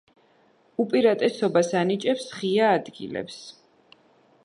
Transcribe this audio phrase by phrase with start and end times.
[0.83, 3.41] უპირატესობას ანიჭებს ღია ადგილებს.